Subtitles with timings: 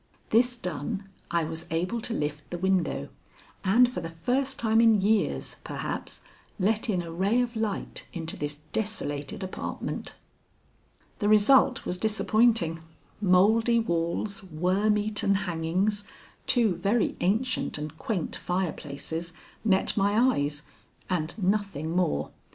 [0.31, 3.09] This done, I was able to lift the window,
[3.63, 6.23] and for the first time in years, perhaps,
[6.57, 10.15] let in a ray of light into this desolated apartment.
[11.19, 12.79] The result was disappointing.
[13.21, 16.03] Mouldy walls, worm eaten hangings,
[16.47, 19.33] two very ancient and quaint fireplaces,
[19.63, 20.63] met my eyes,
[21.11, 22.31] and nothing more.